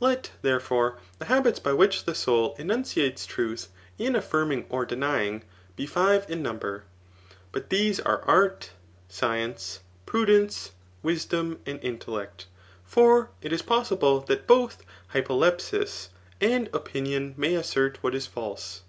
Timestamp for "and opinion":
16.54-17.34